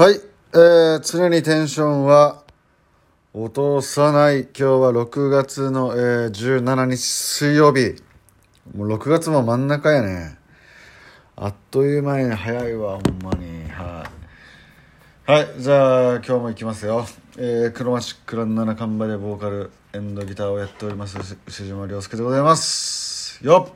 [0.00, 2.44] はい、えー、常にテンションは
[3.34, 4.42] 落とさない。
[4.42, 7.96] 今日は6月の、えー、17日水曜日。
[8.76, 10.38] もう6月も真ん中やね。
[11.34, 13.68] あっという間に早いわ、ほんまに。
[13.70, 14.08] は
[15.26, 15.32] い。
[15.32, 17.04] はい、じゃあ今日も行きますよ。
[17.36, 23.44] えー、クロマチックランナーなカンバでボーカル、エンドギターをやっております、し牛島亮介でございます。
[23.44, 23.72] よっ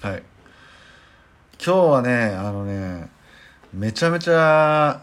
[0.00, 0.24] はい。
[1.64, 3.08] 今日はねあのね
[3.74, 5.02] めちゃめちゃ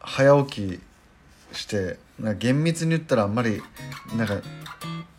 [0.00, 0.80] 早起
[1.50, 3.62] きしてな厳密に言ったらあんまり
[4.16, 4.40] なんか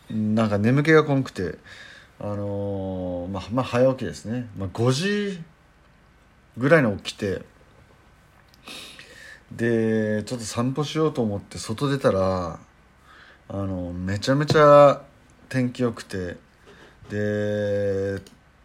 [0.09, 1.57] なんか眠気がこんくて
[2.19, 5.41] あのーまあまあ早起きですね、まあ、5時
[6.57, 7.41] ぐらいに起きて
[9.51, 12.59] でちょっと散歩しようと思って外出たら
[13.47, 15.01] あのめちゃめちゃ
[15.47, 16.37] 天気良くて
[17.09, 18.21] で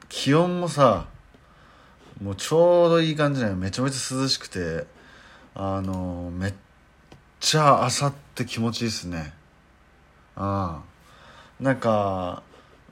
[0.09, 1.07] 気温もさ
[2.23, 4.87] もうちょうどいい感じなのめちゃめちゃ涼しくて
[5.55, 6.55] あのめっ
[7.41, 9.33] ちゃ朝って気持ちいいっすね。
[10.37, 10.91] ああ。
[11.63, 12.43] なんか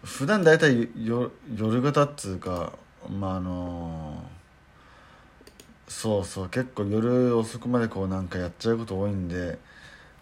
[0.05, 2.75] 普段大体よ夜型っつうか
[3.09, 4.23] まああの
[5.89, 9.59] そうそう結構夜遅くまでこうなんかやっちゃうこと多いんで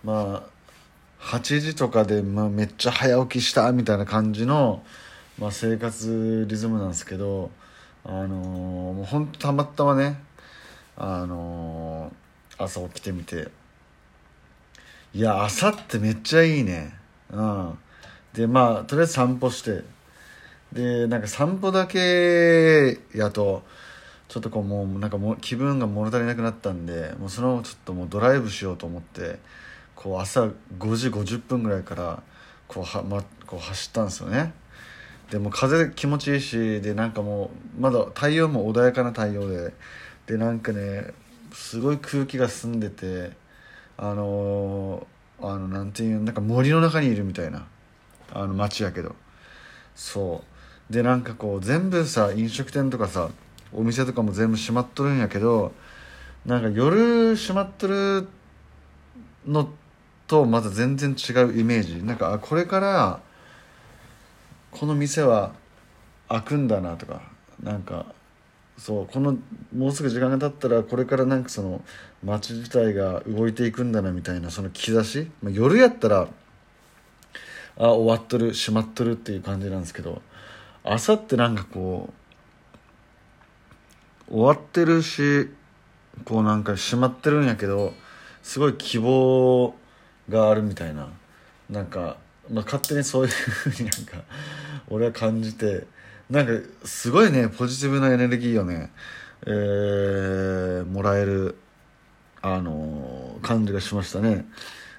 [0.05, 0.57] まあ
[1.21, 4.85] 8時とかで、まあ、めっちゃ早起きしたみたいな感じの、
[5.39, 7.51] まあ、生活リズムなんですけど
[8.09, 10.23] あのーもうほんとたまたまね
[10.97, 13.49] あのー朝起きてみて。
[15.13, 16.95] いや朝ってめっちゃいいね。
[17.31, 17.79] うん。
[18.33, 19.83] でまあとりあえず散歩して。
[20.73, 23.63] でなんか散歩だけやと
[24.29, 29.39] ちょっとこうもうなんかも気分が物足りなくなったんでもうそのままちょっともうドライブしようと思って
[29.95, 32.23] こう朝5時50分ぐらいから
[32.69, 34.53] こうは、ま、こう走ったんですよね。
[35.31, 39.75] でも風気持ちいいしでなんかもうまだ太陽も穏やかな太陽で
[40.27, 41.13] でなんかね
[41.53, 43.33] すごい空気が澄んでて
[43.97, 45.07] あのー
[45.39, 47.67] あのなんていうなんか森の中にいるみたいな
[48.33, 49.15] あの街やけど。
[49.95, 50.43] そ
[50.91, 50.93] う。
[50.93, 53.31] でなんかこう全部さ飲食店とかさ
[53.73, 55.73] お店とかも全部閉まっとるんやけど
[56.45, 58.29] なんか夜閉まっとる
[59.47, 59.69] の
[60.29, 62.03] とまた全然違うイメージ。
[62.03, 63.21] なんかあこれから
[64.79, 65.53] この店は
[66.29, 67.23] 開くんだなとか
[67.63, 68.07] なんか
[68.77, 69.39] そうこの
[69.75, 71.83] もうすぐ時間が経ったらこれからなんかその
[72.23, 76.29] 街自体が動いていくんだなみたいなその兆し、まあ、夜やったら
[77.79, 80.21] あ終わっとる閉まっとるっていう感じなんですけど
[80.85, 82.13] 朝ってなんかこ
[84.29, 85.49] う終わってるし
[86.25, 87.95] こうなんか閉まってるんやけど
[88.43, 89.75] すごい希望
[90.29, 91.09] があるみたいな
[91.71, 92.17] なんか、
[92.51, 94.23] まあ、勝手にそういうふうになんか
[94.89, 95.87] 俺は感じて
[96.31, 96.53] なんか
[96.85, 98.91] すごいねポジティブなエネルギーをね、
[99.47, 101.57] えーもらえる
[102.43, 104.47] あのー感じがしましたね。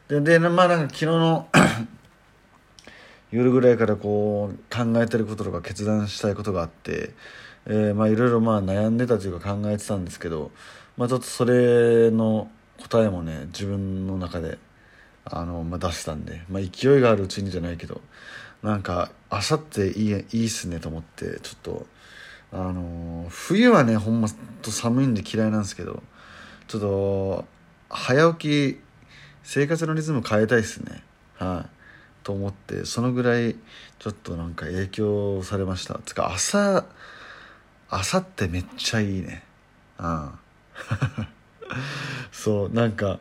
[0.07, 1.49] ででまあなんか昨日の
[3.31, 7.13] 夜ぐらいからこう考えてることとか決断したいことがあって、
[7.65, 10.51] えーまあいろいろまあ悩んでたというか考えてたんですけど、
[10.95, 14.57] まあ、ちょっとそれの答えもね自分の中で
[15.31, 18.01] あの、まあ、出したんで、まあ、勢いがあるうちにじゃないけど
[18.63, 21.85] なんか朝っていいいいっすねと思ってちょっと
[22.51, 24.29] あの冬はねほんま
[24.61, 26.01] と寒いんで嫌いなんですけど
[26.67, 27.45] ちょっと
[27.89, 28.81] 早起き
[29.43, 31.01] 生活のリズム変えたいっすね。
[31.37, 31.69] はい。
[32.23, 33.55] と思ってそのぐらい
[33.99, 35.99] ちょっとなんか影響されました。
[36.05, 36.85] つか朝
[37.89, 39.43] 朝ってめっちゃいいね。
[39.99, 40.31] うん。
[42.33, 43.19] そうなんか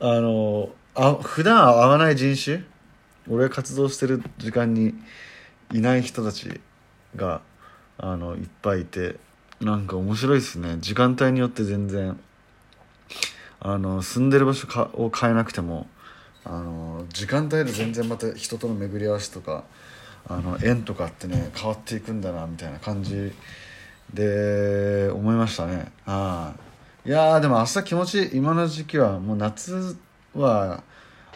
[0.00, 0.68] あの
[1.00, 2.64] あ普段会わない人種？
[3.30, 4.94] 俺が活動してる時間に
[5.72, 6.60] いない人たち
[7.14, 7.40] が
[7.98, 9.16] あのいっぱいいて
[9.60, 10.78] なんか面白いですね。
[10.80, 12.18] 時間帯によって全然
[13.60, 15.86] あの住んでる場所かを変えなくても
[16.44, 19.62] あの時間帯で全然また人との巡り合わせとか
[20.28, 23.32] あの縁とかってね変わっていくんだなみたいな感じ
[24.12, 25.92] で思いましたね。
[26.04, 26.54] は
[27.04, 27.08] い。
[27.08, 28.30] いやでも朝気持ちいい。
[28.38, 29.96] 今の時期はもう夏
[30.40, 30.82] は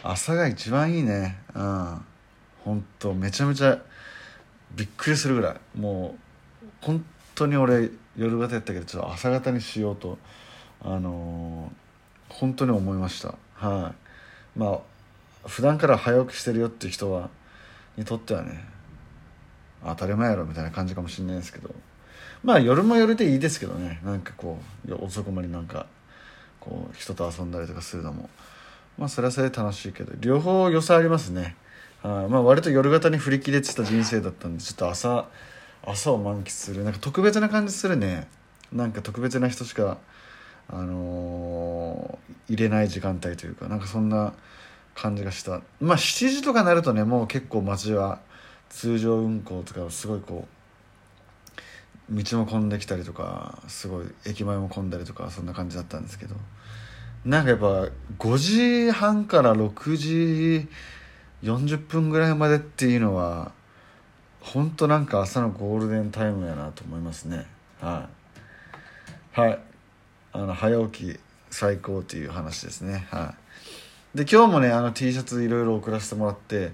[0.03, 1.37] 朝が一番いいね。
[1.55, 2.05] うん。
[2.63, 3.77] 本当めちゃめちゃ
[4.75, 6.15] びっくりするぐらいも
[6.63, 7.05] う本
[7.35, 10.17] 当に俺夜型やったけどちょっと朝型にしようと
[10.81, 11.83] あのー
[12.29, 13.35] 本当に思いました。
[13.55, 13.93] は
[14.55, 14.59] い。
[14.59, 14.79] まあ
[15.47, 17.29] 普段から早起きしてるよっていう人は
[17.95, 18.63] にとってはね
[19.85, 21.69] 当たり前やろみたいな感じかもしれないですけど。
[22.43, 24.01] まあ夜も夜でいいですけどね。
[24.03, 24.57] なんかこ
[24.87, 25.85] う遅くまでなんか
[26.59, 28.29] こう人と遊んだりとかするのも。
[28.97, 31.55] まあそれはそれで楽しいけど両方良さありますね。
[32.01, 35.27] はいまあ割と夜型に振り切れてた人生だったんでちょっと朝
[35.85, 36.83] 朝を満喫する。
[36.83, 38.27] なんか特別な感じするね。
[38.71, 39.97] なんか特別な人しか
[40.69, 44.33] あのー入れない時間帯というかなんかそんな
[44.95, 45.61] 感じがした。
[45.79, 48.19] まあ7時とかになるとねもう結構街は
[48.69, 50.47] 通常運行とかすごいこ
[52.11, 56.35] う道も混んできたりとかすごい駅前も混んだりとかそんな感じだったんですけど。
[57.25, 57.87] なんかやっぱ
[58.19, 60.67] 5時半から6時
[61.41, 63.51] 40分ぐらいまでっていうのは
[64.41, 67.45] 本当なんか朝のゴールデンタイムやなと思いますね。
[67.79, 68.09] は
[69.35, 69.39] い。
[69.39, 69.59] はい。
[70.33, 73.07] あの早起き最高っていう話ですね。
[73.09, 73.33] は
[74.13, 74.17] い。
[74.17, 76.71] で今日もねあの T シャツいろいろ送らせてもらって、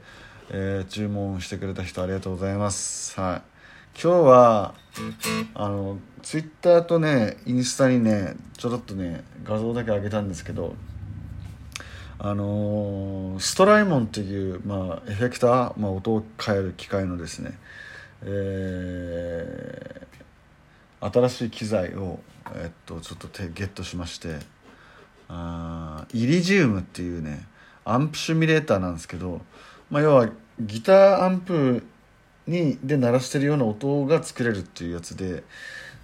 [0.50, 3.20] えー注文してくれた人ありがとうございます。
[3.20, 3.42] はい。
[4.02, 4.74] 今日は
[5.54, 10.76] あのツイッターとねインスタにねちょろっとね画像だけ上げたんですけど
[12.18, 17.58] あのーストライモンっていう、まあ、エフェクター、まあ、音を変える機械のですね、
[18.24, 20.10] えー
[21.02, 22.20] 新しい機材を、
[22.56, 24.40] えっと、ちょっと手ゲットしまして
[25.30, 27.46] あイリジウムっていうね
[27.86, 29.42] アンプシミュレーターなんですけど、
[29.90, 30.30] まあ、要は
[30.60, 31.84] ギターアンプ
[32.48, 35.44] にで鳴らしてるような音が作れるっていうやつで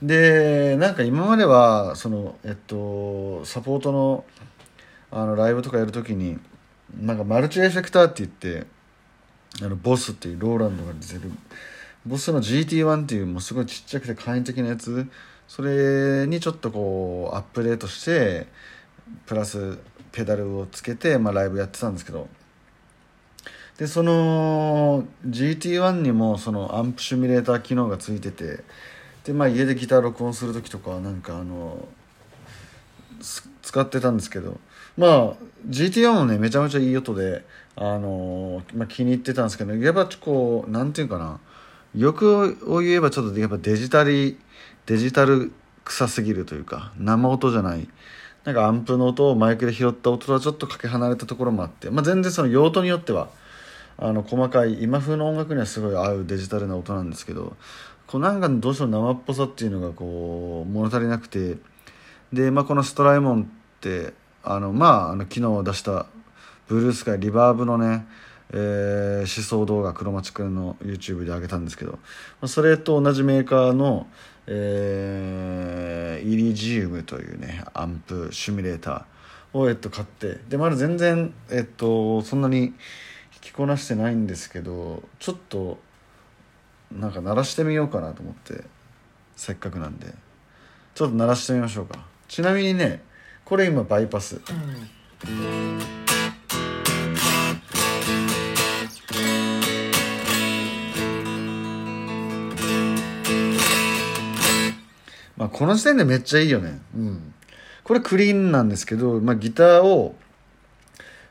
[0.01, 4.25] でなんか今まではそのえっとサポートの
[5.11, 6.37] あのライブとかやるときに
[6.99, 8.67] なんかマルチエフェクターって言って
[9.63, 11.31] あのボスっていうローランドが出てる。
[12.05, 15.07] ボスの GT1 っていうもうすごいちっちゃくて簡易的なやつ。
[15.47, 18.47] それにちょっとこうアップデートして
[19.25, 19.79] プラス
[20.11, 22.27] ペダルをつけて、まあ、ライブやってたんですけど。
[23.77, 28.63] でその GT1 にもそのアンプシミュレーター機能がついてて。
[29.25, 31.87] で、まあ、家でギター録音する時とかはなんかあの
[33.61, 34.59] 使ってたんですけど
[34.97, 35.33] まあ
[35.67, 37.43] GT1 もねめちゃめちゃいい音で
[37.75, 41.39] あの、まあ、気に入ってたんですけどやっぱこうなんていうかな
[41.95, 44.37] 欲を言えばちょっとやっぱデジタル
[44.85, 45.51] デジタル
[45.85, 47.87] 臭すぎるというか生音じゃない
[48.43, 53.29] なんかアンプの音をマイクで拾った音とはちょっとかけ離れたところもあって、まあ、全然その用途によっては
[53.97, 57.55] あの細かい今風の音楽にはすごい合うデジタルな音なんですけど
[58.07, 61.57] こうなんかどうしても生っぽさっていうのがこう物足りなくて
[62.31, 63.45] で、まあ、このストライモンっ
[63.81, 64.13] て
[64.43, 66.05] あのまああの昨日出した
[66.67, 68.05] ブルースカイリバーブのね、
[68.51, 71.97] えー思想動画クロマチックの YouTube で上げたんですけど、ま
[72.41, 74.07] あ、それと同じメーカーの、
[74.47, 82.73] えーイリジウムというねアンプシミュレーターを、えっと、買ってでまだ全然、えっと、そんなに
[83.41, 85.77] 着こなしてないんですけどちょっと
[86.91, 88.63] なんか鳴らしてみようかなと思って
[89.35, 90.13] せっかくなんで。
[90.95, 91.99] ちょっと鳴らしてみましょうか。
[92.29, 93.03] ちなみにね
[93.43, 94.39] これ今バイパス。
[105.35, 106.79] まあこの時点でめっちゃいいよね。
[106.95, 107.33] うん。
[107.83, 110.15] これクリーンなんですけど、まあ、ギターを、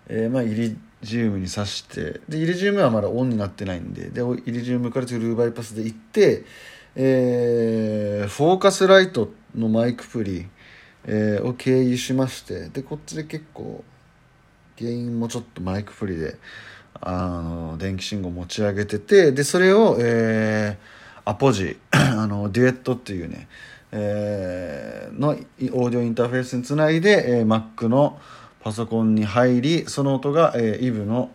[0.09, 6.45] えーまあイリジウムに挿してでイリジウムはまだオンになってないんででイリジウムからトゥルーバイパスで行って、
[6.97, 10.47] えーフォーカスライトのマイクプリ、
[11.05, 13.85] えーを経由しましてでこっちで結構
[14.79, 16.37] 原因もちょっとマイクプリで
[17.01, 23.49] あの電気信号持ち上げててでそれを、えーアポジ あのデュエットっていうね、
[23.93, 25.39] えーのオー
[25.91, 28.21] ディオインターフェースにつないで、えー Mac の
[28.64, 31.30] パソコンに入りその音が、えー、EVE の、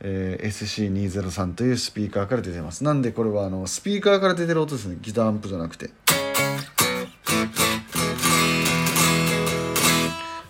[0.00, 2.82] えー SC203 というスピーカーから出てます。
[2.82, 4.96] なんでこれはあのスピーカーから出てる音ですね。
[5.00, 5.90] ギターアンプじゃなくて。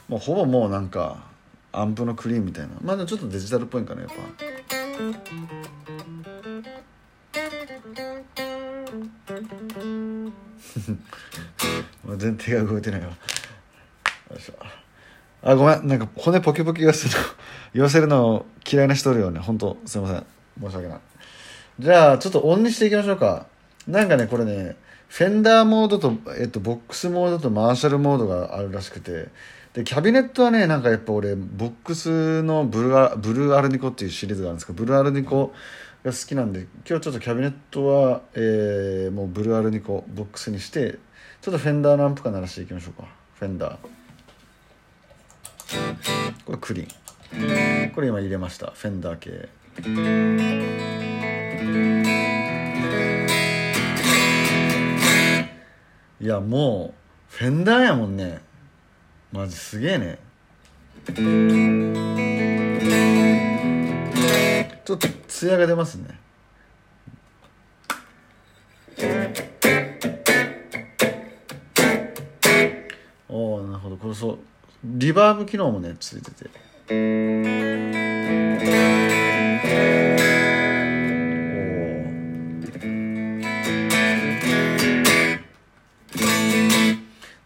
[0.09, 1.23] もうほぼもうなんか
[1.71, 2.71] アンプのクリーンみたいな。
[2.83, 4.15] まあちょっとデジタルっぽいんかなやっぱ。
[12.09, 13.09] も う全然手が動いてないわ。
[13.09, 13.15] よ
[14.39, 14.82] いしょ。
[15.43, 15.87] あごめん。
[15.87, 17.21] なんか骨ポキポキ言わせるの
[17.75, 20.25] 言わせるの嫌いな人いるよね本当すいません。
[20.61, 20.99] 申し訳ない。
[21.79, 23.47] じゃあちょっとオンにしていきましょうか。
[23.87, 24.77] なんかねこれね
[25.09, 29.29] フェンダーモードと、えっと、ボックスモードとマーシャルモードがあるらしくて。
[29.73, 35.55] でキャビネットはねなんかやっぱ俺ボックスのブルーブルーアルニコっていうシリーズがあるんですけどブルーアルニコ
[36.05, 40.99] が好きなんで今日ちょっとキャビネットは、えーもうブルーアルニコボックスにして
[41.41, 43.09] ちょっとフェンダーのアンプから鳴らしていきましょうか。
[43.33, 44.02] フェンダー。
[46.45, 47.91] これクリーン。
[47.93, 48.73] これ今入れました。
[48.73, 49.49] フェンダー系。
[56.21, 56.95] いやも
[57.31, 58.41] うフェンダーやもんね。
[59.33, 60.19] マジすげえね。
[64.85, 66.21] ちょっと艶が出ますね。
[73.29, 73.97] おおなるほど。
[73.97, 74.39] これそう。
[74.85, 76.51] リバーブ機能もねついてて。
[76.91, 76.93] お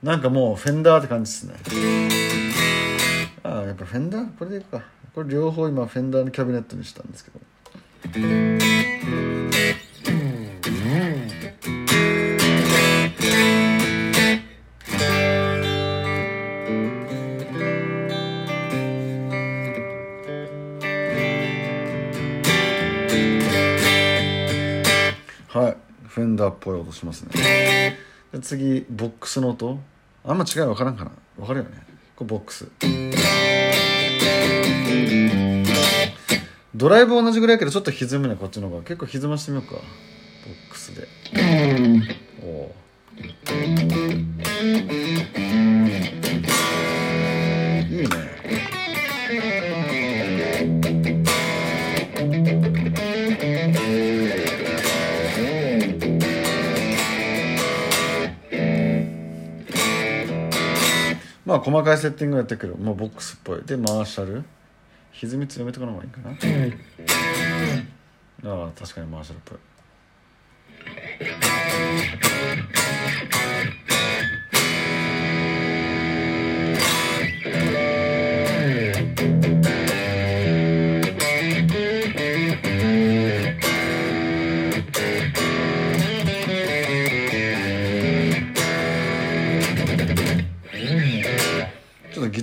[0.07, 1.55] なんかもうフェンダーって感じですね。
[3.43, 4.38] ああやっぱフェンダー？
[4.38, 4.83] これでいくか。
[5.14, 7.40] これ両方今フェンダーのキャビネットにしたんですけど。
[26.17, 27.99] フェンダーっぽい音しますね。
[28.33, 29.79] で次ボックスの音。
[30.25, 31.11] あんま違い分からんかな。
[31.37, 31.73] 分かるよね。
[32.17, 32.67] これボックス。
[36.75, 38.83] ドライブ同じぐらいやけどちょっと歪むねこっちの方が。
[38.83, 39.75] 結構歪ましてみようか。
[39.75, 41.07] ボックスで。
[42.43, 42.75] おお
[47.91, 48.36] いいね。
[61.47, 63.62] まあ細かいセッティングやってるけどもうボックスっぽい。
[63.65, 64.45] でマーシャル。
[65.12, 66.31] 歪み強めとかの方がいいかな。
[68.53, 69.59] ああ確かにマーシャルっぽい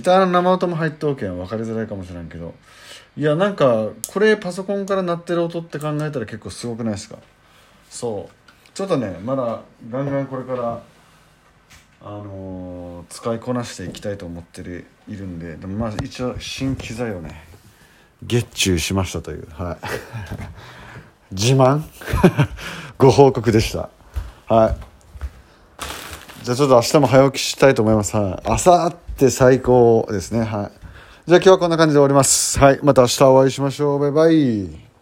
[0.04, 2.54] ターの生音も入っておけん分かりづらいかもしれんけど
[3.16, 7.18] いやなんかこれパソコンから鳴ってる音って考えたら結構すごくないですか？
[7.90, 8.34] そう。
[8.74, 10.80] ちょっとねまだガンガンこれから
[12.02, 17.44] あのー使いこなしていきたいと思ってるいるんででもまあ一応新機材をね
[18.22, 21.34] 月中しましたというはい。
[21.34, 21.82] 自慢？
[22.98, 23.90] ご報告でした。
[24.52, 24.76] はい。
[26.44, 28.16] じゃあちょっと明日も早起きしたいと思います。
[28.16, 28.48] はい。
[28.50, 30.42] 朝って最高ですね。
[30.42, 30.50] はい。
[31.26, 32.58] じゃあ今日はこんな感じで終わります。
[32.58, 32.80] はい。
[32.82, 33.98] また明日お会いしましょう。
[34.00, 34.93] バイバイ。